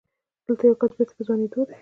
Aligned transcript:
دلته 0.45 0.63
يو 0.69 0.79
کس 0.81 0.91
بېرته 0.97 1.13
په 1.17 1.21
ځوانېدو 1.27 1.61
دی. 1.69 1.77